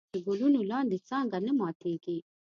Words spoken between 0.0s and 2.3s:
د ګلونو لاندې څانګه نه ماتېږي.